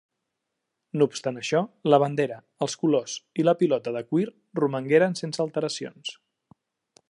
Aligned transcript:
No 0.99 1.07
obstant 1.09 1.35
això, 1.41 1.59
la 1.93 1.99
bandera, 2.03 2.39
els 2.67 2.77
colors 2.85 3.19
i 3.43 3.47
la 3.47 3.55
pilota 3.61 3.95
de 3.99 4.03
cuir 4.13 4.27
romangueren 4.63 5.19
sense 5.23 5.47
alteracions. 5.49 6.15